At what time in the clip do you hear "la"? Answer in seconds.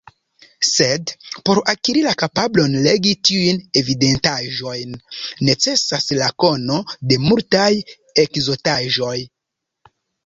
2.05-2.13, 6.23-6.31